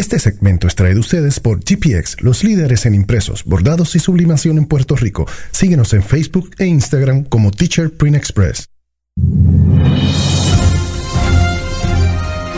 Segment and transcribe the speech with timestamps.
[0.00, 4.64] Este segmento es traído ustedes por GPX, los líderes en impresos, bordados y sublimación en
[4.64, 5.26] Puerto Rico.
[5.50, 8.64] Síguenos en Facebook e Instagram como Teacher Print Express.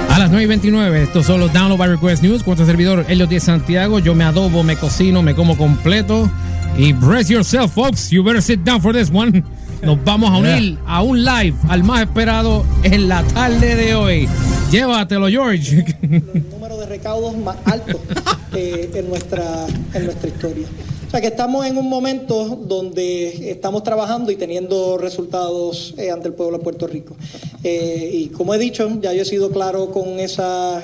[0.08, 2.44] A las 9 y 29, estos son los Download by Request News.
[2.44, 3.98] Con tu servidor Elliot Díaz Santiago.
[3.98, 6.30] Yo me adobo, me cocino, me como completo.
[6.78, 8.08] Y brace yourself, folks.
[8.10, 9.42] You better sit down for this one.
[9.82, 14.28] Nos vamos a unir a un live al más esperado en la tarde de hoy.
[14.70, 15.84] Llévatelo, George.
[16.02, 17.98] El número de recaudos más alto
[18.54, 20.68] eh, en, nuestra, en nuestra historia.
[21.08, 26.28] O sea que estamos en un momento donde estamos trabajando y teniendo resultados eh, ante
[26.28, 27.16] el pueblo de Puerto Rico.
[27.64, 30.80] Eh, y como he dicho, ya yo he sido claro con esa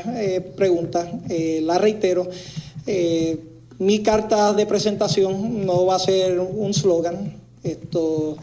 [0.56, 1.08] pregunta,
[1.62, 2.28] la reitero.
[3.78, 7.36] mi carta de presentación no va a ser un slogan.
[7.62, 8.36] Esto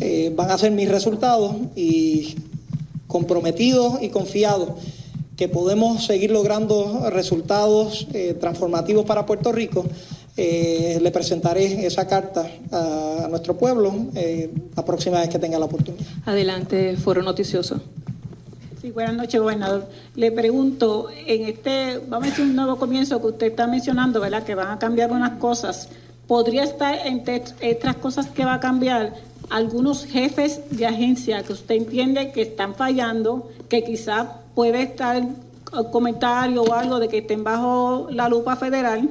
[0.00, 2.34] eh, van a ser mis resultados y
[3.06, 4.70] comprometidos y confiados
[5.36, 9.84] que podemos seguir logrando resultados eh, transformativos para Puerto Rico,
[10.36, 13.94] eh, le presentaré esa carta a, nuestro pueblo
[14.76, 16.06] la próxima vez que tenga la oportunidad.
[16.26, 17.80] Adelante, Foro Noticioso.
[18.80, 19.86] Sí, buenas noches, gobernador.
[20.14, 24.44] Le pregunto, en este, vamos a decir un nuevo comienzo que usted está mencionando, ¿verdad?
[24.44, 25.88] Que van a cambiar unas cosas.
[26.26, 29.14] ¿Podría estar entre otras cosas que va a cambiar
[29.50, 35.22] algunos jefes de agencia que usted entiende que están fallando, que quizá puede estar
[35.92, 39.08] comentario o algo de que estén bajo la lupa federal.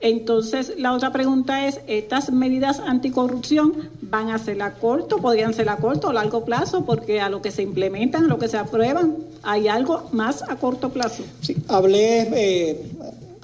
[0.00, 5.68] Entonces, la otra pregunta es, ¿estas medidas anticorrupción van a ser a corto, podrían ser
[5.70, 6.84] a corto o largo plazo?
[6.84, 10.56] Porque a lo que se implementan, a lo que se aprueban, hay algo más a
[10.56, 11.22] corto plazo.
[11.40, 12.82] Sí, hablé eh,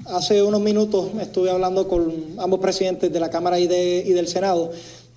[0.06, 4.28] hace unos minutos, estuve hablando con ambos presidentes de la Cámara y, de, y del
[4.28, 4.70] Senado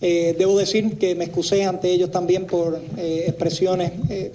[0.06, 4.34] eh, debo decir que me excusé ante ellos también por eh, expresiones eh,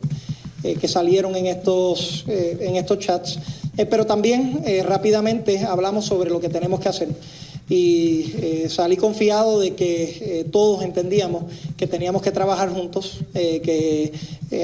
[0.81, 3.39] que salieron en estos, en estos chats,
[3.89, 7.09] pero también rápidamente hablamos sobre lo que tenemos que hacer.
[7.71, 8.33] Y
[8.69, 11.45] salí confiado de que todos entendíamos
[11.77, 14.13] que teníamos que trabajar juntos, que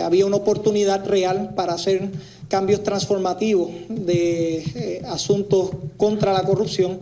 [0.02, 2.10] había una oportunidad real para hacer
[2.48, 6.98] cambios transformativos de asuntos contra la corrupción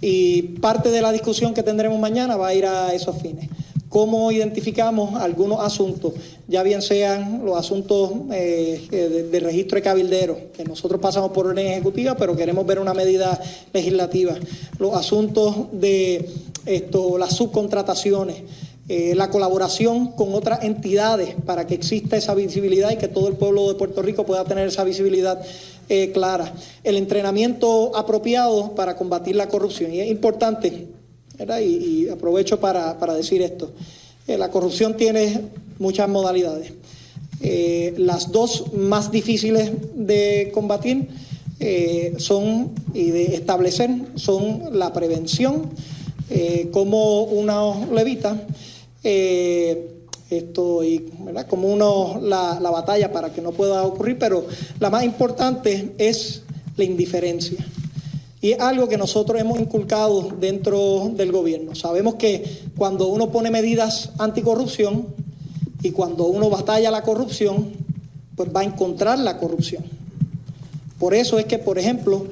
[0.00, 3.48] y parte de la discusión que tendremos mañana va a ir a esos fines.
[3.90, 6.12] ¿Cómo identificamos algunos asuntos,
[6.46, 11.66] ya bien sean los asuntos eh, de, registro de cabilderos, que nosotros pasamos por orden
[11.66, 13.40] ejecutiva, pero queremos ver una medida
[13.72, 14.36] legislativa,
[14.78, 16.24] los asuntos de
[16.66, 18.44] esto, las subcontrataciones,
[18.88, 23.34] eh, la colaboración con otras entidades para que exista esa visibilidad y que todo el
[23.34, 25.40] pueblo de Puerto Rico pueda tener esa visibilidad
[25.90, 26.54] eh, clara.
[26.82, 29.92] El entrenamiento apropiado para combatir la corrupción.
[29.92, 30.86] Y es importante,
[31.62, 33.72] Y, aprovecho para, decir esto.
[34.26, 35.42] Eh, la corrupción tiene
[35.78, 36.72] muchas modalidades.
[37.98, 41.08] las dos más difíciles de combatir
[42.18, 45.70] son y de establecer son la prevención,
[46.70, 48.46] como una levita
[49.02, 49.99] eh,
[50.30, 51.10] esto y
[51.48, 54.46] como uno la, la, batalla para que no pueda ocurrir, pero
[54.78, 56.42] la más importante es
[56.76, 57.58] la indiferencia.
[58.40, 61.74] Y es algo que nosotros hemos inculcado dentro del gobierno.
[61.74, 65.08] Sabemos que cuando uno pone medidas anticorrupción
[65.82, 67.72] y cuando uno batalla la corrupción,
[68.36, 69.84] pues va a encontrar la corrupción.
[70.98, 72.26] Por eso es que, por ejemplo,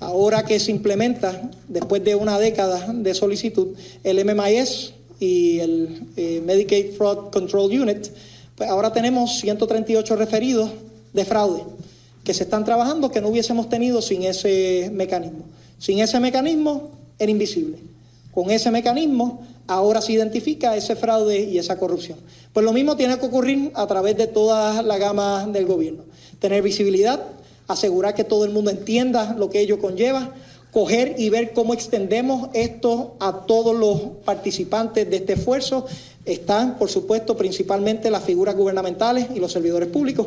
[0.00, 3.68] ahora que se implementa, después de una década de solicitud,
[4.04, 8.08] el MMIS, y el eh, Medicaid Fraud Control Unit,
[8.56, 10.70] pues ahora tenemos 138 referidos
[11.12, 11.62] de fraude
[12.24, 15.44] que se están trabajando que no hubiésemos tenido sin ese mecanismo.
[15.78, 17.78] Sin ese mecanismo era invisible.
[18.32, 22.18] Con ese mecanismo ahora se identifica ese fraude y esa corrupción.
[22.52, 26.04] Pues lo mismo tiene que ocurrir a través de toda la gama del gobierno.
[26.38, 27.22] Tener visibilidad,
[27.66, 30.34] asegurar que todo el mundo entienda lo que ello conlleva,
[30.72, 35.86] coger y ver cómo extendemos esto a todos los participantes de este esfuerzo.
[36.24, 40.26] Están, por supuesto, principalmente las figuras gubernamentales y los servidores públicos,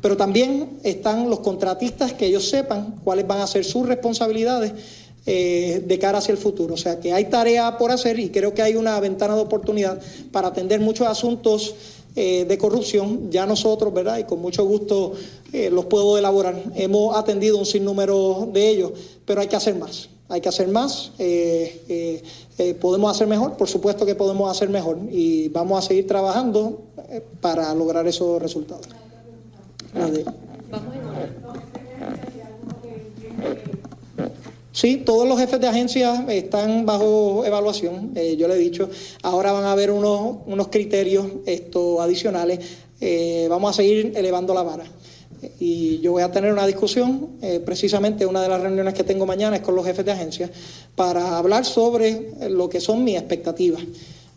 [0.00, 4.72] pero también están los contratistas que ellos sepan cuáles van a ser sus responsabilidades
[5.26, 6.74] eh, de cara hacia el futuro.
[6.74, 9.98] O sea que hay tarea por hacer y creo que hay una ventana de oportunidad
[10.30, 11.74] para atender muchos asuntos
[12.16, 13.30] eh, de corrupción.
[13.30, 14.18] Ya nosotros, ¿verdad?
[14.18, 15.12] Y con mucho gusto
[15.52, 16.62] eh, los puedo elaborar.
[16.74, 18.92] Hemos atendido un sinnúmero de ellos,
[19.24, 20.08] pero hay que hacer más.
[20.28, 21.12] Hay que hacer más.
[21.18, 22.22] Eh,
[22.80, 26.82] podemos hacer mejor, por supuesto que podemos hacer mejor y vamos a seguir trabajando
[27.40, 28.86] para lograr esos resultados.
[34.74, 38.10] Sí, todos los jefes de agencia están bajo evaluación.
[38.16, 38.90] Eh, yo le he dicho,
[39.22, 42.58] ahora van a haber unos, unos criterios esto, adicionales.
[43.00, 44.84] Eh, vamos a seguir elevando la vara.
[45.60, 49.26] Y yo voy a tener una discusión, eh, precisamente una de las reuniones que tengo
[49.26, 50.50] mañana es con los jefes de agencia,
[50.96, 53.80] para hablar sobre lo que son mis expectativas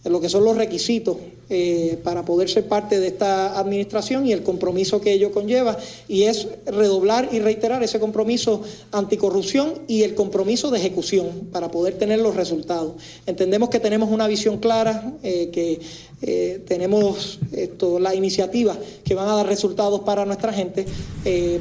[0.03, 1.17] lo que son los requisitos
[1.49, 5.77] eh, para poder ser parte de esta administración y el compromiso que ello conlleva,
[6.07, 8.61] y es redoblar y reiterar ese compromiso
[8.91, 12.93] anticorrupción y el compromiso de ejecución para poder tener los resultados.
[13.25, 15.79] Entendemos que tenemos una visión clara, eh, que
[16.21, 20.85] eh, tenemos esto, las iniciativas que van a dar resultados para nuestra gente,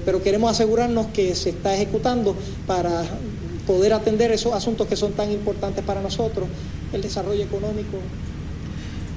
[0.05, 2.35] pero queremos asegurarnos que se está ejecutando
[2.67, 3.05] para
[3.67, 6.49] poder atender esos asuntos que son tan importantes para nosotros,
[6.93, 7.99] el desarrollo económico,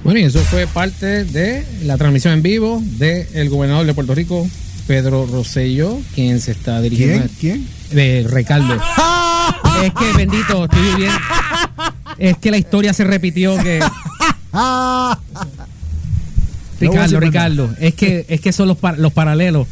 [0.09, 4.49] bueno, y eso fue parte de la transmisión en vivo del gobernador de Puerto Rico,
[4.87, 7.27] Pedro Rosselló, quien se está dirigiendo.
[7.39, 7.67] ¿Quién?
[7.91, 8.73] De Ricardo.
[9.83, 11.11] es que, bendito, estoy bien.
[12.17, 13.81] Es que la historia se repitió que.
[16.79, 19.67] Ricardo, Ricardo, es que, es que son los, los paralelos.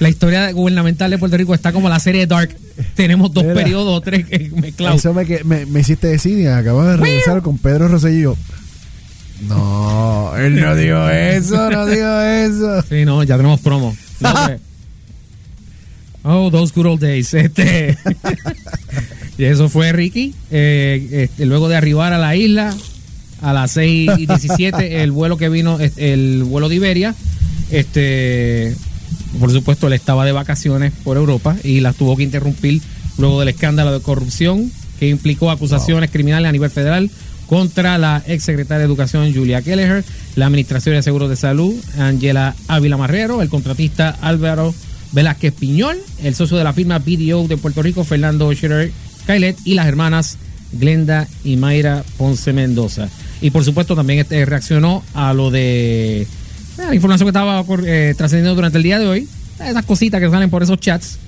[0.00, 2.56] La historia gubernamental de Puerto Rico está como la serie Dark.
[2.96, 4.98] Tenemos dos periodos o tres mezclados.
[4.98, 8.36] Eso me, me, me hiciste decir acabo de regresar con Pedro Rosselló.
[9.46, 12.82] No, él no dijo eso, no dijo eso.
[12.88, 13.96] Sí, no, ya tenemos promo.
[16.24, 17.32] oh, those good old days.
[17.34, 17.96] Este.
[19.38, 20.34] y eso fue Ricky.
[20.50, 22.74] Eh, este, luego de arribar a la isla
[23.40, 27.14] a las 6 y 17, el vuelo que vino, el vuelo de Iberia.
[27.70, 28.74] Este,
[29.38, 32.82] por supuesto, él estaba de vacaciones por Europa y las tuvo que interrumpir
[33.18, 37.10] luego del escándalo de corrupción que implicó acusaciones criminales a nivel federal
[37.48, 40.04] contra la ex secretaria de Educación Julia Kelleher,
[40.36, 44.74] la Administración de Seguros de Salud Angela Ávila Marrero, el contratista Álvaro
[45.12, 48.92] Velázquez Piñol, el socio de la firma BDO de Puerto Rico Fernando Scherer
[49.26, 50.36] Kailet y las hermanas
[50.72, 53.08] Glenda y Mayra Ponce Mendoza.
[53.40, 56.26] Y por supuesto también este, reaccionó a lo de eh,
[56.76, 59.28] la información que estaba eh, trascendiendo durante el día de hoy,
[59.58, 61.18] esas cositas que salen por esos chats,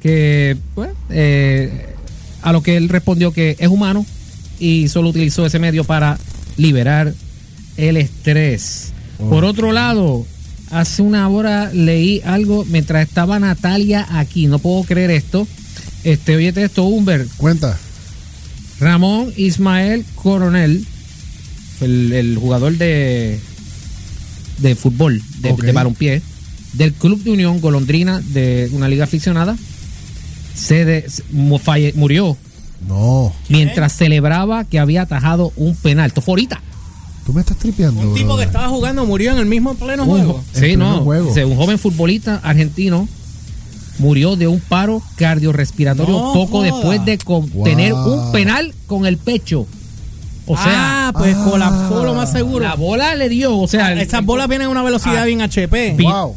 [0.00, 1.94] que pues, eh,
[2.42, 4.04] a lo que él respondió que es humano,
[4.58, 6.18] y solo utilizó ese medio para
[6.56, 7.14] liberar
[7.76, 8.92] el estrés.
[9.18, 10.26] Por otro lado,
[10.70, 14.46] hace una hora leí algo mientras estaba Natalia aquí.
[14.46, 15.46] No puedo creer esto.
[16.04, 17.26] Este, oye esto, Humber.
[17.36, 17.78] Cuenta.
[18.80, 20.86] Ramón Ismael Coronel,
[21.80, 23.40] el, jugador de,
[24.58, 26.22] de fútbol, de, de balompié,
[26.74, 29.56] del Club de Unión Golondrina de una liga aficionada,
[30.54, 32.36] se murió
[32.86, 33.32] no.
[33.48, 36.08] Mientras celebraba que había atajado un penal.
[36.08, 36.60] Esto fue ahorita.
[37.26, 38.00] Tú me estás tripeando.
[38.00, 40.42] Un tipo que estaba jugando murió en el mismo pleno juego.
[40.52, 41.02] Sí, no.
[41.02, 43.08] un joven futbolista argentino
[43.98, 47.18] murió de un paro cardiorrespiratorio poco después de
[47.64, 49.66] tener un penal con el pecho.
[50.46, 52.64] O sea, ah, pues colapsó lo más seguro.
[52.64, 55.26] La bola le dio, o sea, esas bolas vienen a una velocidad ah.
[55.26, 55.96] bien HP.
[56.00, 56.34] Wow.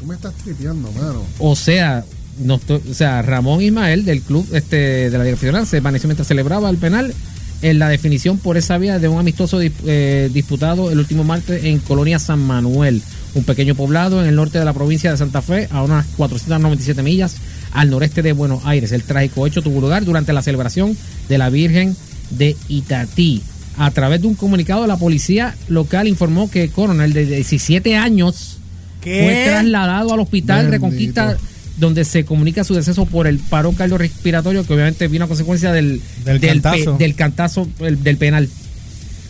[0.00, 1.22] Tú me estás tripeando, mano.
[1.38, 2.04] O sea,
[2.44, 6.70] no o sea, Ramón Ismael del club este, de la dirección se desvaneció mientras celebraba
[6.70, 7.14] el penal
[7.62, 11.78] en la definición por esa vía de un amistoso eh, disputado el último martes en
[11.78, 13.00] Colonia San Manuel,
[13.34, 17.02] un pequeño poblado en el norte de la provincia de Santa Fe, a unas 497
[17.02, 17.36] millas
[17.72, 18.90] al noreste de Buenos Aires.
[18.92, 20.96] El trágico hecho tuvo lugar durante la celebración
[21.28, 21.96] de la Virgen
[22.30, 23.42] de Itatí.
[23.78, 28.58] A través de un comunicado, la policía local informó que el coronel de 17 años
[29.00, 31.36] fue trasladado al hospital Reconquista
[31.78, 36.00] donde se comunica su deceso por el paro cardiorrespiratorio, que obviamente vino a consecuencia del,
[36.24, 38.48] del, cantazo, del, cantazo del penal.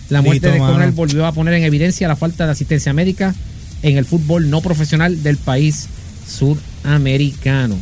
[0.09, 3.35] La muerte de Coronel volvió a poner en evidencia la falta de asistencia médica
[3.83, 5.89] en el fútbol no profesional del país
[6.29, 7.77] sudamericano.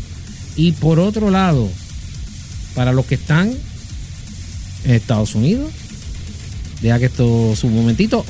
[0.56, 1.68] Y por otro lado,
[2.74, 3.52] para los que están
[4.84, 5.72] en Estados Unidos,
[6.82, 8.24] deja que esto es un momentito,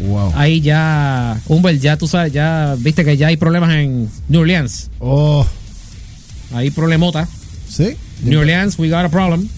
[0.00, 0.34] oyes.
[0.34, 4.90] Ahí ya, Humbert, ya tú sabes, ya viste que ya hay problemas en New Orleans.
[4.98, 5.46] Oh.
[6.52, 7.28] Hay problemota.
[7.68, 7.96] Sí.
[8.22, 9.48] New Orleans, we got a problem.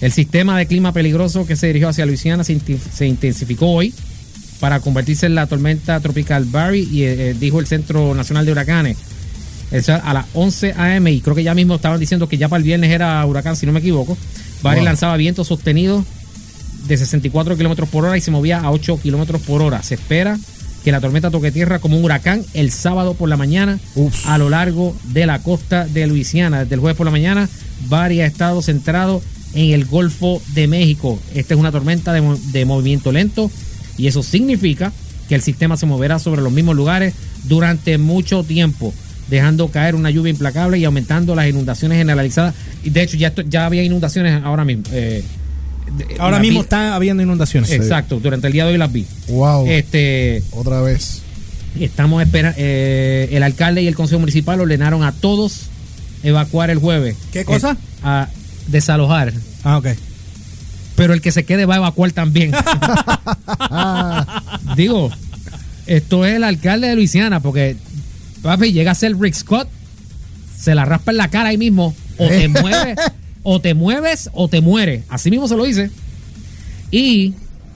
[0.00, 3.92] El sistema de clima peligroso que se dirigió hacia Luisiana se, intensificó hoy
[4.60, 8.52] para convertirse en la tormenta tropical Barry y eh, eh, dijo el Centro Nacional de
[8.52, 8.96] Huracanes
[10.02, 11.12] a las 11 a.m.
[11.12, 13.66] y creo que ya mismo estaban diciendo que ya para el viernes era huracán, si
[13.66, 14.16] no me equivoco.
[14.62, 16.04] Barry lanzaba vientos sostenidos
[16.88, 19.82] de 64 kilómetros por hora y se movía a 8 kilómetros por hora.
[19.82, 20.38] Se espera
[20.82, 23.78] que la tormenta toque tierra como un huracán el sábado por la mañana
[24.24, 26.60] a lo largo de la costa de Luisiana.
[26.60, 27.48] Desde el jueves por la mañana,
[27.88, 29.22] varios estados centrados
[29.54, 31.18] en el Golfo de México.
[31.34, 33.50] Esta es una tormenta de, de movimiento lento
[33.96, 34.92] y eso significa
[35.28, 37.14] que el sistema se moverá sobre los mismos lugares
[37.44, 38.94] durante mucho tiempo
[39.28, 42.54] dejando caer una lluvia implacable y aumentando las inundaciones generalizadas.
[42.82, 44.84] Y de hecho, ya, ya había inundaciones ahora mismo.
[44.90, 45.22] Eh,
[46.18, 47.70] Ahora mismo está habiendo inundaciones.
[47.70, 49.06] Exacto, durante el día de hoy las vi.
[49.28, 49.66] Wow.
[49.66, 51.22] Este, Otra vez.
[51.78, 55.66] Estamos espera eh, el alcalde y el consejo municipal ordenaron a todos
[56.22, 57.16] evacuar el jueves.
[57.32, 57.72] ¿Qué cosa?
[57.72, 58.28] Eh, a
[58.66, 59.32] desalojar.
[59.64, 59.88] Ah, ok.
[60.96, 62.52] Pero el que se quede va a evacuar también.
[64.76, 65.10] Digo,
[65.86, 67.76] esto es el alcalde de Luisiana, porque
[68.42, 69.68] papi llega a ser Rick Scott,
[70.58, 72.98] se la raspa en la cara ahí mismo, o te mueves,
[73.50, 75.04] o te mueves, o te mueres.
[75.08, 75.90] Así mismo se lo dice.
[76.90, 77.32] Y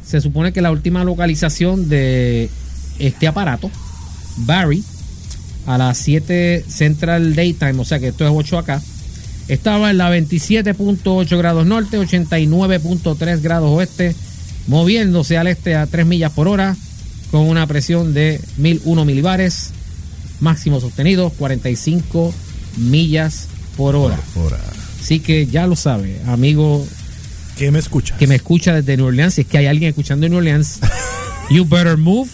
[0.07, 2.50] se supone que la última localización de
[2.99, 3.71] este aparato,
[4.37, 4.85] Barry,
[5.64, 8.83] a las 7 Central Daytime, o sea que esto es 8 acá,
[9.49, 14.14] estaba en la 27.8 grados norte, 89.3 grados oeste,
[14.67, 16.76] moviéndose al este a 3 millas por hora,
[17.31, 19.71] con una presión de 1001 milibares,
[20.38, 22.35] máximo sostenido 45
[22.76, 24.21] millas por hora.
[24.37, 24.82] Ahora.
[25.02, 26.87] Así que ya lo sabe, amigo
[27.56, 28.16] ¿Qué me escuchas?
[28.18, 30.78] que me escucha desde New Orleans, si es que hay alguien escuchando en New Orleans,
[31.50, 32.28] you better move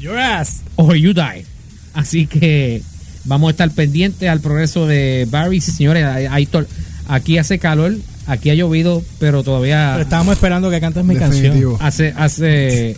[0.00, 0.60] Your ass.
[0.76, 1.44] or you die.
[1.92, 2.82] Así que
[3.24, 5.60] vamos a estar pendientes al progreso de Barry.
[5.60, 6.48] Sí, señores, hay-
[7.08, 11.76] aquí hace calor, aquí ha llovido, pero todavía Pero estábamos esperando que cantes mi Definitivo.
[11.80, 12.96] hace hace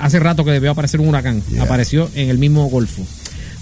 [0.00, 1.40] hace rato que debió aparecer un huracán.
[1.52, 1.62] Yeah.
[1.62, 3.06] Apareció en el mismo golfo.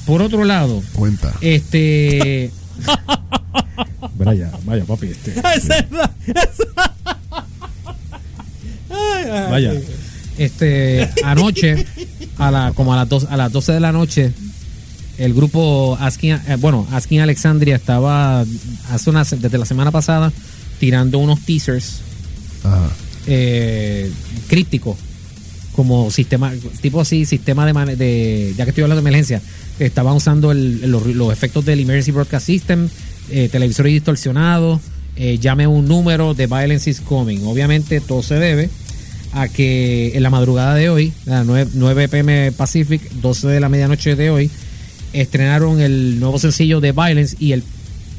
[0.07, 1.33] Por otro lado, Cuenta.
[1.43, 2.51] este
[4.17, 5.35] vaya, vaya papi, este,
[9.51, 9.73] Vaya.
[10.39, 11.87] Este, anoche,
[12.39, 14.33] a la, como a las, dos, a las 12 de la noche,
[15.19, 18.45] el grupo Askin, eh, bueno, Askin Alexandria estaba
[18.91, 20.33] hace una, desde la semana pasada
[20.81, 22.01] tirando unos teasers
[22.65, 22.89] Ajá.
[23.27, 24.11] eh,
[24.49, 24.97] crípticos
[25.77, 29.41] como sistema, tipo así, sistema de, de ya que estoy hablando de emergencia,
[29.79, 32.89] estaban usando el- los, los efectos del Emergency Broadcast System,
[33.31, 34.81] eh, televisores distorsionados,
[35.17, 37.45] eh, llame un número de Violence is Coming.
[37.45, 38.71] Obviamente todo se debe
[39.33, 43.61] a que en la madrugada de hoy, a las 9, 9 pm Pacific, 12 de
[43.61, 44.51] la medianoche de hoy,
[45.13, 47.63] estrenaron el nuevo sencillo de Violence y el,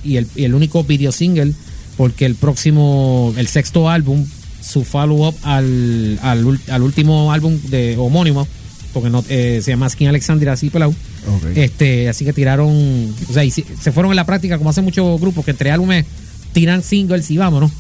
[0.03, 1.53] y el, el único video single,
[1.98, 4.25] porque el próximo, el sexto álbum,
[4.62, 8.48] su follow-up al, al, al último álbum de homónimo,
[8.93, 10.93] porque no eh, se llama Skin Alexandria, así pelado.
[11.57, 12.69] Este, así que tiraron,
[13.29, 15.71] o sea, y si- se fueron en la práctica, como hacen muchos grupos, que entre
[15.71, 16.05] álbumes
[16.53, 17.71] tiran singles y vámonos.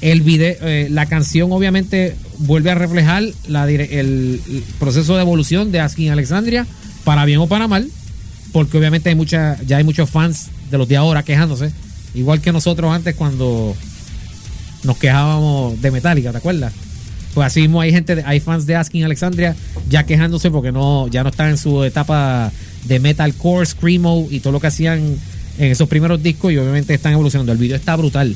[0.00, 5.22] El video, eh, la canción obviamente vuelve a reflejar la dire- el, el proceso de
[5.22, 6.66] evolución de Askin Alexandria,
[7.04, 7.88] para bien o para mal,
[8.52, 11.72] porque obviamente hay mucha, ya hay muchos fans de los de ahora quejándose,
[12.14, 13.74] igual que nosotros antes cuando
[14.84, 16.72] nos quejábamos de Metallica, ¿te acuerdas?
[17.38, 19.54] Pues así mismo hay gente, hay fans de Asking Alexandria
[19.88, 22.50] ya quejándose porque no, ya no están en su etapa
[22.86, 24.98] de metalcore, screamo y todo lo que hacían
[25.56, 27.52] en esos primeros discos y obviamente están evolucionando.
[27.52, 28.34] El video está brutal.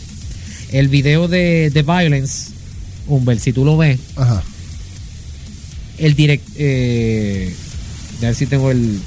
[0.71, 2.52] El video de, de Violence,
[3.09, 4.40] Humbert, si tú lo ves, Ajá.
[5.99, 7.52] el direct, eh,
[8.18, 9.00] a ver si tengo el,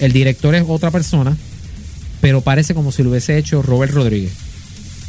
[0.00, 1.34] el director es otra persona,
[2.20, 4.32] pero parece como si lo hubiese hecho Robert Rodríguez,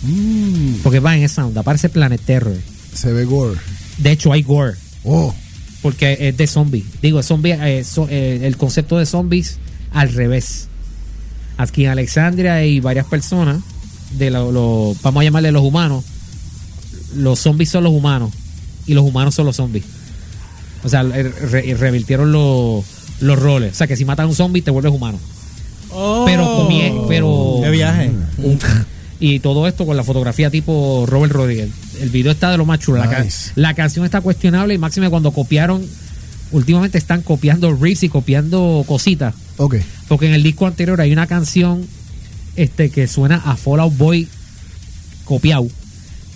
[0.02, 2.56] Mm, porque va en esa onda, parece Planet Terror.
[2.94, 3.60] se ve gore.
[3.98, 4.74] De hecho hay gore.
[5.04, 5.34] Oh.
[5.82, 6.86] Porque es de zombie.
[7.02, 9.58] Digo, zombie, eh, so- eh, el concepto de zombies
[9.92, 10.68] al revés.
[11.58, 13.62] Aquí en Alexandria y varias personas,
[14.18, 16.04] de lo, lo- vamos a llamarle los humanos,
[17.16, 18.32] los zombies son los humanos
[18.88, 19.84] y los humanos son los zombies.
[20.84, 22.84] O sea, re- re- revirtieron los,
[23.20, 23.74] los roles.
[23.74, 25.20] O sea, que si matas a un zombie te vuelves humano.
[25.92, 26.24] Oh.
[26.26, 26.68] Pero
[27.08, 28.12] pero Qué viaje.
[29.20, 31.70] y todo esto con la fotografía tipo Robert Rodríguez.
[32.04, 33.00] El video está de lo más chulo.
[33.00, 33.52] La, ca- Nice.
[33.56, 35.84] la canción está cuestionable y máxime cuando copiaron.
[36.52, 39.34] Últimamente están copiando riffs y copiando cositas.
[39.58, 39.78] Ok.
[40.08, 41.88] Porque en el disco anterior hay una canción
[42.56, 44.28] este que suena a Fallout Boy
[45.26, 45.68] copiado.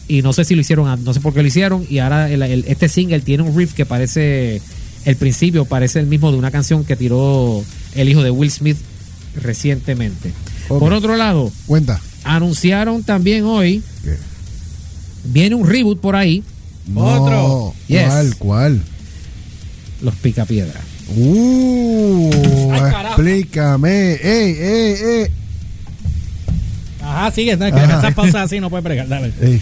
[0.07, 1.86] Y no sé si lo hicieron, no sé por qué lo hicieron.
[1.89, 4.62] Y ahora el- el- este single tiene un riff que parece,
[5.05, 8.77] el principio parece el mismo de una canción que tiró el hijo de Will Smith
[9.36, 10.31] recientemente.
[10.67, 12.00] Por otro lado, Cuenta.
[12.24, 13.83] anunciaron también hoy.
[15.27, 16.43] Viene un reboot por ahí,
[16.88, 17.01] No.
[17.01, 17.74] Otro.
[17.88, 18.05] Yes.
[18.07, 18.36] ¿Cuál?
[18.38, 18.81] ¿Cuál?
[20.01, 20.79] Los Picapiedra.
[21.15, 22.29] Uh,
[22.74, 24.13] Ay, explícame.
[24.13, 25.27] Ey, ey, ey.
[27.01, 27.55] Ajá, sigue.
[27.57, 27.96] No, que Ajá.
[27.96, 29.07] estas pausas así no puedes bregar.
[29.07, 29.31] Dale.
[29.41, 29.62] Ey.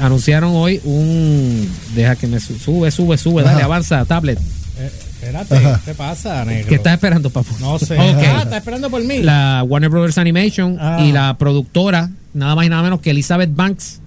[0.00, 1.68] Anunciaron hoy un...
[1.94, 4.38] Deja que me su- sube, sube, sube, dale, avanza, tablet.
[4.78, 5.80] Eh, espérate, Ajá.
[5.84, 6.68] ¿qué te pasa, negro?
[6.68, 7.54] ¿Qué estás esperando, papu?
[7.60, 7.94] No sé.
[7.98, 8.18] Ok.
[8.18, 9.22] Ah, ¿estás esperando por mí?
[9.22, 10.98] La Warner Brothers Animation Ah.
[11.02, 14.00] y la productora, nada más y nada menos que Elizabeth Banks,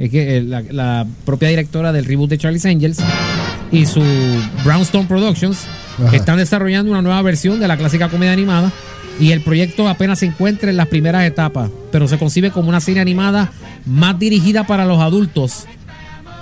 [0.00, 2.98] es que, eh, la, la propia directora del reboot de Charlie's Angels,
[3.70, 4.02] y su
[4.64, 5.66] Brownstone Productions,
[5.98, 6.16] Ajá.
[6.16, 8.72] están desarrollando una nueva versión de la clásica comedia animada.
[9.18, 12.80] Y el proyecto apenas se encuentra en las primeras etapas, pero se concibe como una
[12.80, 13.52] serie animada
[13.84, 15.66] más dirigida para los adultos,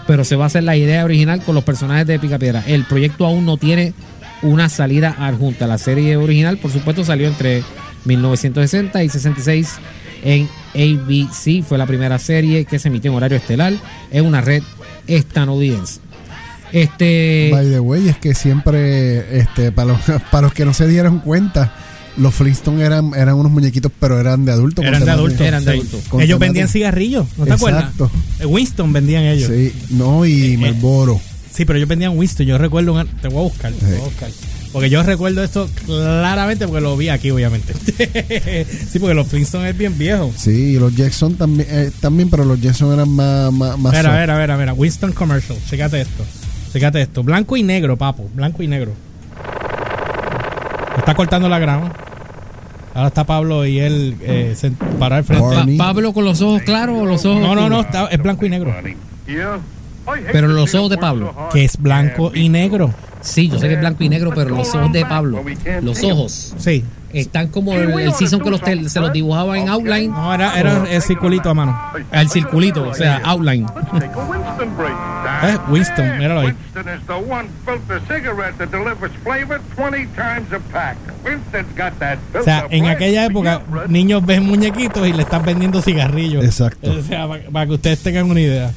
[0.07, 2.63] pero se va a hacer la idea original con los personajes de Picapiedra.
[2.69, 3.95] El proyecto aún no tiene
[4.43, 5.67] una salida adjunta.
[5.67, 7.65] La serie original, por supuesto, salió entre
[8.05, 9.75] 1960 y 66
[10.23, 11.63] en ABC.
[11.65, 13.75] Fue la primera serie que se emitió en horario estelar
[14.11, 14.63] en una red
[15.07, 16.01] estadounidense.
[16.73, 17.49] Este.
[17.53, 21.21] By the way, es que siempre, este, para los, para los que no se dieron
[21.21, 21.73] cuenta,
[22.17, 24.85] los Flintstones eran, eran unos muñequitos, pero eran de adultos.
[24.85, 25.41] Eran de adultos.
[25.41, 25.79] Eran de sí.
[25.79, 26.21] adultos.
[26.21, 28.05] Ellos vendían cigarrillos, ¿no te Exacto.
[28.07, 28.41] acuerdas?
[28.41, 29.51] Eh, Winston vendían ellos.
[29.51, 29.71] Sí.
[29.71, 31.21] Sí, no, y Marlboro.
[31.57, 32.47] pero ellos vendían Winston.
[32.47, 34.31] Yo recuerdo, un- te voy a buscar, te voy a buscar.
[34.73, 37.73] Porque yo recuerdo esto claramente porque lo vi aquí, obviamente.
[38.91, 40.31] sí, porque los Flintstones es bien viejo.
[40.37, 44.21] Sí, y los Jackson también, eh, también pero los Jackson eran más, más, más Mira,
[44.21, 44.73] mira, mira, mira.
[44.75, 45.59] Winston Commercial.
[45.69, 46.25] Chécate esto.
[46.73, 47.23] Chécate esto.
[47.23, 48.29] Blanco y negro, papo.
[48.35, 48.93] Blanco y negro.
[50.99, 51.93] Está cortando la grama.
[52.95, 55.77] Ahora está Pablo y él eh, se paró al frente.
[55.79, 55.85] Pa-.
[55.87, 57.41] Pablo con los ojos claros o los ojos.
[57.41, 57.81] No, no, no.
[57.81, 58.75] está- es blanco y negro.
[60.33, 61.35] Pero los ojos de Pablo.
[61.53, 62.93] Que es blanco y negro.
[63.21, 65.43] Sí, yo sé que es blanco y negro, pero los ojos de Pablo,
[65.83, 66.85] los ojos, Sí.
[67.13, 70.59] están como el, el season que los te- se los dibujaba en outline No, era,
[70.59, 71.77] era el circulito a mano.
[72.13, 73.67] al circulito, o sea, outline.
[75.43, 75.57] ¿Eh?
[75.69, 76.47] Winston, míralo ahí.
[76.49, 80.97] Winston is the one filter cigarette that delivers flavor 20 times a pack.
[81.25, 85.81] Winston's got that O sea, en aquella época, niños ven muñequitos y le están vendiendo
[85.83, 86.45] cigarrillos.
[86.45, 86.91] Exacto.
[86.93, 88.71] O sea, para, para que ustedes tengan una idea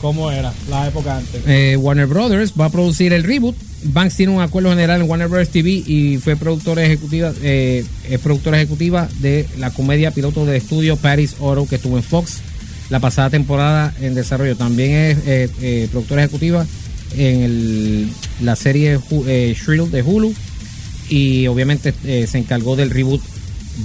[0.00, 1.42] cómo era la época antes.
[1.46, 3.56] Eh, Warner Brothers va a producir el reboot.
[3.84, 8.20] Banks tiene un acuerdo general en Warner Brothers TV y fue productora ejecutiva, eh, es
[8.20, 12.40] productora ejecutiva de la comedia piloto de estudio Paris Oro que estuvo en Fox
[12.90, 14.56] la pasada temporada en desarrollo.
[14.56, 16.66] También es eh, productora ejecutiva
[17.16, 18.10] en
[18.42, 20.34] la serie Shrill de Hulu
[21.08, 21.94] y obviamente
[22.26, 23.22] se encargó del reboot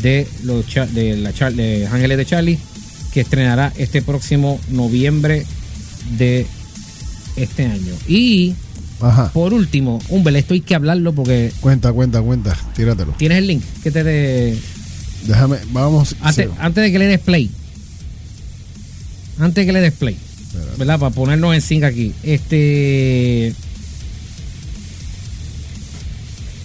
[0.01, 2.60] de los de de Ángeles de Charlie
[3.13, 5.46] que estrenará este próximo noviembre
[6.17, 6.45] de
[7.36, 7.93] este año.
[8.07, 8.55] Y
[9.01, 9.31] Ajá.
[9.33, 12.55] por último, Humber, esto hay que hablarlo porque Cuenta, cuenta, cuenta.
[12.75, 13.13] Tíratelo.
[13.17, 14.57] tienes el link que te de
[15.27, 16.15] Déjame, vamos.
[16.22, 17.50] antes, antes de que le des play.
[19.39, 20.17] Antes de que le des play.
[20.77, 21.00] ¿Verdad?
[21.00, 22.13] Para ponernos en sync aquí.
[22.24, 23.54] Este.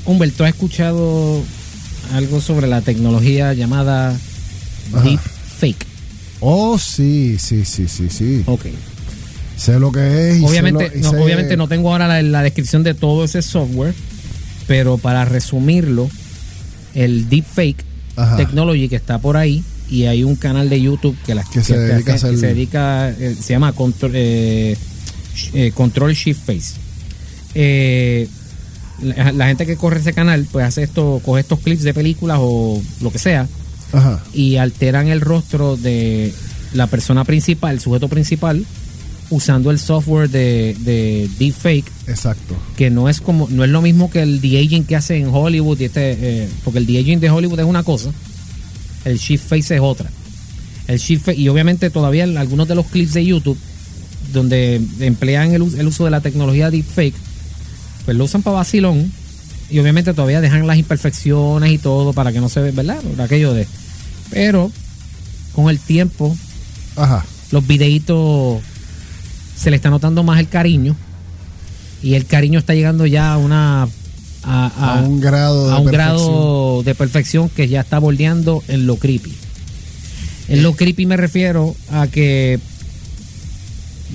[0.05, 1.43] Humber, ¿tú has escuchado
[2.13, 4.17] algo sobre la tecnología llamada.
[5.05, 5.21] Deep
[5.59, 5.87] Fake?
[6.41, 8.43] Oh, sí, sí, sí, sí, sí.
[8.47, 8.67] Ok.
[9.59, 10.37] Sé lo que es.
[10.37, 12.95] y sé Obviamente, lo- y no, sé- obviamente no tengo ahora la, la descripción de
[12.95, 13.93] todo ese software,
[14.67, 16.09] pero para resumirlo,
[16.95, 17.85] el Deepfake
[18.17, 18.37] Ajá.
[18.37, 21.77] Technology que está por ahí y hay un canal de YouTube que, la, Que se
[21.79, 24.77] dedica hace- hacer- que se dedica, eh, se llama Control, eh,
[25.55, 26.75] eh, Control Shift Face.
[29.01, 32.39] La, la gente que corre ese canal, pues hace esto, coge estos clips de películas
[32.41, 33.47] o lo que sea
[33.93, 34.21] Ajá.
[34.35, 36.33] y alteran el rostro de
[36.75, 38.65] la persona principal, el sujeto principal,
[39.31, 42.57] usando el software de, de deepfake, Exacto.
[42.77, 45.79] que no es como, no es lo mismo que el de-aging que hace en Hollywood,
[45.81, 48.11] y este, eh, porque el de-aging de Hollywood es una cosa,
[49.05, 50.11] el shift face es otra.
[50.87, 53.59] El shift y obviamente todavía en algunos de los clips de YouTube
[54.33, 57.15] donde emplean el, el uso de la tecnología deepfake,
[58.07, 59.13] pues lo usan para vacilón
[59.71, 63.01] y obviamente todavía dejan las imperfecciones y todo para que no se ve, ¿verdad?
[63.19, 63.67] Aquello de.
[64.31, 64.71] Pero
[65.53, 66.37] con el tiempo,
[66.97, 67.25] Ajá.
[67.51, 68.63] los videitos
[69.59, 70.95] se le está notando más el cariño
[72.03, 73.89] y el cariño está llegando ya a una
[74.45, 75.93] a, A, un grado de a un perfección.
[75.93, 79.33] grado de perfección que ya está bordeando en lo creepy.
[80.49, 82.59] En lo creepy me refiero a que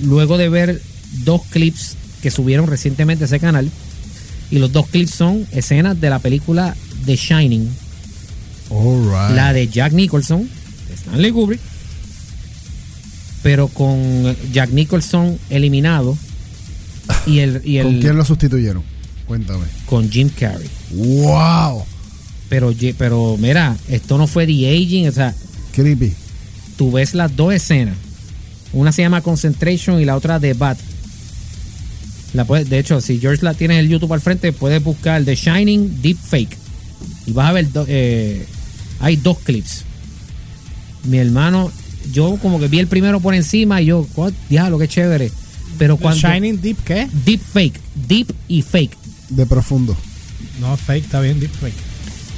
[0.02, 0.82] luego de ver
[1.24, 3.70] dos clips que subieron recientemente a ese canal,
[4.50, 7.68] y los dos clips son escenas de la película The Shining,
[8.70, 9.36] All right.
[9.36, 10.48] la de Jack Nicholson,
[10.88, 11.60] de Stanley Kubrick,
[13.44, 16.16] pero con Jack Nicholson eliminado
[17.26, 18.82] y el, y ¿Con el quién lo sustituyeron?
[19.28, 19.66] Cuéntame.
[19.86, 20.68] con Jim Carrey.
[20.90, 21.84] ¡Wow!
[22.48, 25.34] Pero, pero mira, esto no fue The Aging, o sea,
[25.74, 26.12] Creepy.
[26.76, 27.96] tú ves las dos escenas.
[28.72, 30.78] Una se llama Concentration y la otra The Bat.
[32.32, 35.36] La puedes- de hecho, si George la tienes el YouTube al frente, puedes buscar The
[35.36, 36.56] Shining Deep Fake.
[37.26, 38.44] Y vas a ver, do- eh,
[39.00, 39.84] hay dos clips.
[41.04, 41.70] Mi hermano,
[42.12, 44.32] yo como que vi el primero por encima y yo, "What?
[44.48, 45.30] diablo, qué chévere.
[45.78, 46.20] Pero cuando...
[46.28, 47.08] Shining Deep, ¿qué?
[47.24, 48.96] Deep Fake, Deep y Fake.
[49.30, 49.96] De profundo.
[50.60, 51.74] No, fake, está bien, Deep Fake.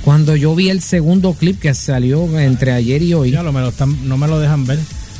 [0.05, 3.61] Cuando yo vi el segundo clip que salió entre ayer y hoy, Ya lo, me
[3.61, 4.79] lo están, no me lo dejan ver.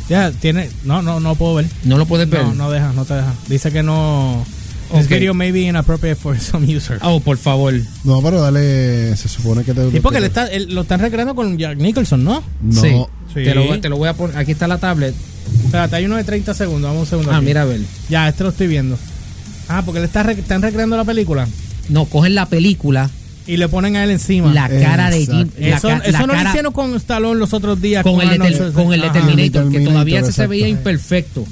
[0.09, 0.71] Ya, tiene.
[0.85, 1.67] No, no, no puedo ver.
[1.85, 2.45] no lo puedes ver.
[2.45, 3.35] No, no deja, no te deja.
[3.49, 4.47] Dice que no.
[4.93, 5.11] This Ok.
[5.11, 7.01] video may be inappropriate for some users.
[7.03, 7.75] Oh, por favor.
[8.05, 9.17] No, pero dale.
[9.17, 9.91] Se supone que te.
[9.91, 12.43] Sí, porque le está, él- lo están recreando con Jack Nicholson, ¿no?
[12.63, 12.81] No.
[12.83, 12.91] Sí.
[13.35, 13.45] Sí.
[13.45, 14.37] Te, lo, te lo voy a poner.
[14.39, 15.15] Aquí está la tablet.
[15.65, 16.89] Espérate, hay uno de 30 segundos.
[16.91, 17.33] Vamos un segundo.
[17.33, 17.47] Ah, aquí.
[17.47, 17.81] mira a ver.
[18.09, 18.99] Ya, este lo estoy viendo.
[19.69, 21.47] Ah, porque le está re- están recreando la película.
[21.89, 23.11] no, cogen la película,
[23.49, 24.53] Y le ponen a él encima.
[24.55, 25.89] la cara de Jim, Exacto.
[25.89, 28.03] la, eso eso la no lo hicieron con Stallone los otros días.
[28.05, 29.03] con el, de, con el.
[29.13, 31.45] Terminator, que todavía se veía imperfecto.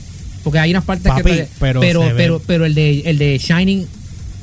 [0.45, 3.87] Porque hay unas partes Papi, que pero pero pero pero el de el de Shining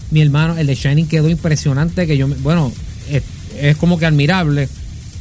[0.09, 2.71] mi hermano, el de Shining quedó impresionante que yo bueno,
[3.09, 3.23] es,
[3.61, 4.67] es como que admirable,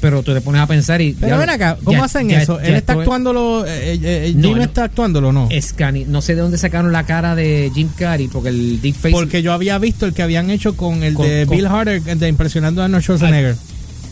[0.01, 2.43] pero tú te pones a pensar y Pero ya- ven acá, ¿cómo ya- hacen ya-
[2.43, 2.59] eso?
[2.59, 3.65] ¿Él está es- actuándolo?
[3.67, 4.63] Eh, eh, eh, No, ¿Jim no.
[4.65, 5.49] está actuándolo no?
[5.51, 9.43] escane- no sé de dónde sacaron la cara de Jim Carrey porque el deepfake Porque
[9.43, 12.19] yo había visto el que habían hecho con el Con- de con- Bill Harder, el
[12.19, 13.57] de Impresionando a Arnold Schwarzenegger.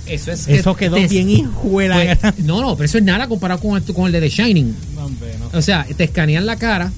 [0.09, 2.99] Eso es que Eso quedó te- bien hijo de la pues, no, no, pero eso
[2.99, 4.75] es nada comparado con el, con el de The Shining.
[5.53, 6.93] O sea, te escanean la cara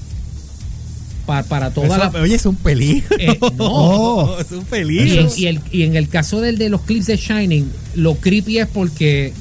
[1.25, 3.15] para, para toda Eso- la Oye, es un peligro.
[3.19, 4.37] Eh, no.
[4.39, 5.29] es un Y peligro.
[5.37, 8.67] y el- y en el caso del de los clips de Shining, lo creepy es
[8.67, 9.33] porque,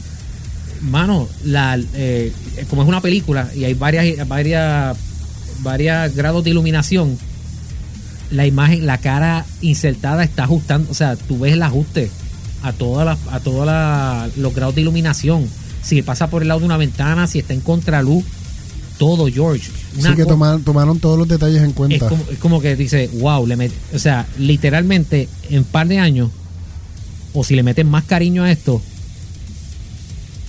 [0.82, 2.32] mano, la, eh,
[2.68, 4.96] como es una película y hay varias, varias,
[5.62, 7.18] varias grados de iluminación,
[8.30, 12.10] la imagen, la cara insertada está ajustando, o sea, tú ves el ajuste
[12.62, 13.66] a todas las, a todos
[14.36, 15.46] los grados de iluminación.
[15.82, 18.24] Si pasa por el lado de una ventana, si está en contraluz,
[18.98, 19.70] todo, George.
[19.98, 22.08] Una Sí que tomaron, tomaron todos los detalles en es cuenta.
[22.08, 26.30] como, es como que dice, wow, le met- o sea, literalmente en par de años,
[27.32, 28.82] o si le meten más cariño a esto,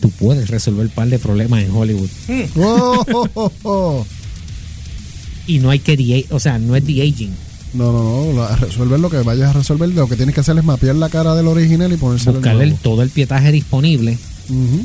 [0.01, 2.09] tú puedes resolver un par de problemas en Hollywood.
[2.57, 4.05] Oh, oh, oh, oh.
[5.47, 7.33] Y no hay que, o sea, no es de aging.
[7.73, 8.55] No, no, no.
[8.57, 9.87] resolver lo que vayas a resolver.
[9.89, 12.63] Lo que tienes que hacer es mapear la cara del original y ponérsela en Buscarle
[12.65, 14.17] el- todo el pietaje disponible,
[14.49, 14.83] Ujú.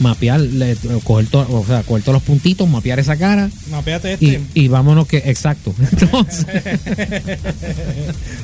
[0.00, 3.50] mapear, le- coger, to- o sea, coger todos los puntitos, mapear esa cara.
[3.70, 4.42] Mapeate Y, este.
[4.54, 5.74] y vámonos que, exacto.
[5.92, 6.46] Entonces,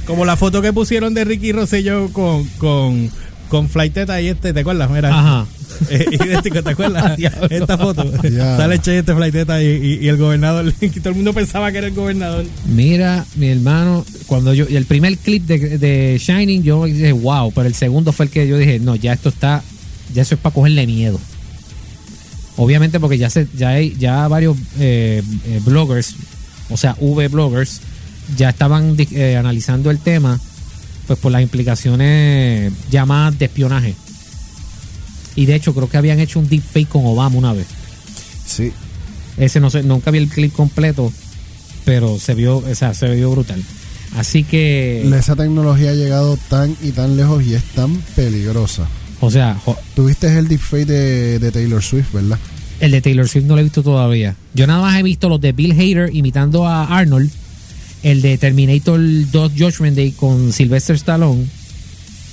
[0.07, 3.11] Como la foto que pusieron de Ricky Rosselló con, con,
[3.51, 4.91] con Flighteta y este, ¿te acuerdas?
[4.91, 5.11] Mira.
[5.11, 5.47] ajá.
[5.89, 7.19] Eh, idéntico, ¿te acuerdas?
[7.51, 8.05] Esta foto.
[8.23, 8.59] Ya.
[8.59, 10.71] Sale Che, este Flighteta y, y, y el gobernador.
[10.81, 12.45] Y todo el mundo pensaba que era el gobernador.
[12.67, 17.67] Mira, mi hermano, cuando yo, el primer clip de, de Shining, yo dije, wow, pero
[17.67, 19.63] el segundo fue el que yo dije, no, ya esto está,
[20.13, 21.19] ya eso es para cogerle miedo.
[22.57, 26.15] Obviamente porque ya se, ya hay, ya varios eh, eh, bloggers,
[26.69, 27.81] o sea, V bloggers,
[28.37, 30.39] ya estaban eh, analizando el tema,
[31.11, 33.97] pues por las implicaciones llamadas de espionaje.
[35.35, 37.67] Y de hecho creo que habían hecho un deepfake con Obama una vez.
[38.47, 38.71] Sí.
[39.37, 41.13] Ese no sé, nunca vi el clip completo,
[41.85, 43.61] pero se vio, o sea, se vio brutal.
[44.15, 48.87] Así que, Esa tecnología ha llegado tan y tan lejos y es tan peligrosa.
[49.21, 49.61] o sea,
[49.97, 52.39] Tuviste el deepfake de, de Taylor Swift, ¿verdad?
[52.79, 54.37] el de Taylor Swift no lo he visto todavía.
[54.55, 57.33] Yo nada más he visto los de Bill Hader imitando a Arnold,
[58.03, 58.99] el de Terminator
[59.31, 61.47] 2 Judgment Day con Sylvester Stallone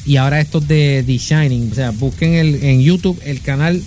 [0.05, 1.71] y ahora estos de The Shining.
[1.71, 3.81] O sea, busquen el, en YouTube el canal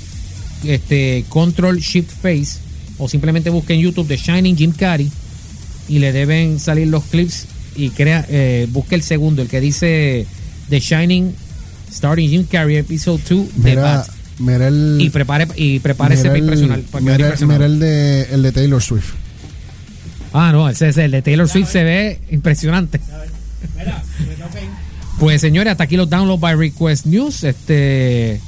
[0.64, 2.58] este Control Shift Face
[2.98, 5.10] o simplemente busquen YouTube The Shining Jim Carrey
[5.88, 10.26] y le deben salir los clips y crea eh, busque el segundo, el que dice
[10.68, 11.32] The Shining
[11.92, 14.06] Starting Jim Carrey Episode 2 de Bat.
[14.38, 14.98] mira el.
[15.00, 16.80] Y prepare y prepárese para el- impresionar.
[17.00, 19.14] mira- mira el de, el de Taylor Swift.
[20.32, 23.00] Ah, no, ese es el de Taylor Swift se ve impresionante.
[25.18, 27.44] Pues señores, hasta aquí los download by request news.
[27.44, 28.40] Este.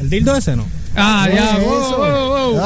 [0.00, 0.66] El dildo ese no.
[0.96, 1.58] Ah, ya.
[1.58, 1.96] Eso.
[1.96, 2.60] wow, wow.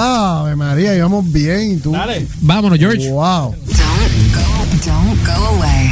[0.46, 1.80] Ave María, íbamos bien.
[1.80, 1.92] tú.
[1.92, 2.26] Dale.
[2.40, 3.10] Vámonos, George.
[3.10, 3.54] Wow.
[3.54, 5.90] Don't go, don't go away.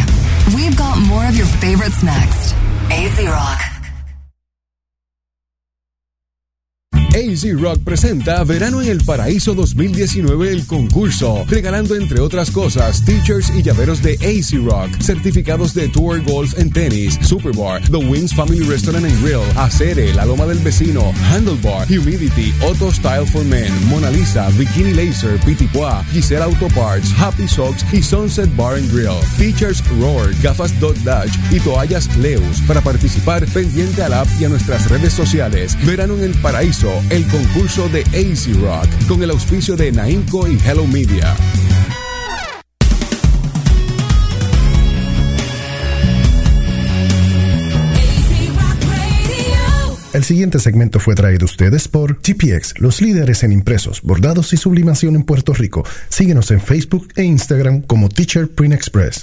[0.54, 2.54] We've got more of your favorites next.
[2.90, 3.75] AZ Rock.
[7.16, 13.50] AZ Rock presenta Verano en el Paraíso 2019 el concurso, regalando entre otras cosas t-shirts
[13.56, 18.60] y llaveros de AZ Rock, certificados de Tour Golf en tenis, Superbar, The Wings Family
[18.68, 24.10] Restaurant and Grill, Acere, La Loma del Vecino, Handlebar, Humidity, Auto Style for Men, Mona
[24.10, 29.20] Lisa, Bikini Laser, Pitipoa, Giselle Auto Parts, Happy Socks y Sunset Bar and Grill.
[29.38, 32.60] T-shirts Roar, gafas Dot Dash y toallas Leus.
[32.68, 35.78] Para participar, pendiente al app y a nuestras redes sociales.
[35.86, 40.58] Verano en el Paraíso, el concurso de AZ Rock, con el auspicio de Naimco y
[40.64, 41.34] Hello Media.
[50.16, 54.56] El siguiente segmento fue traído a ustedes por GPX, los líderes en impresos, bordados y
[54.56, 55.84] sublimación en Puerto Rico.
[56.08, 59.20] Síguenos en Facebook e Instagram como Teacher Print Express.